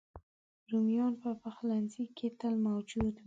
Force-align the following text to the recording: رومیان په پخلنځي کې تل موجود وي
رومیان 0.71 1.13
په 1.21 1.29
پخلنځي 1.41 2.05
کې 2.17 2.27
تل 2.39 2.53
موجود 2.67 3.13
وي 3.15 3.19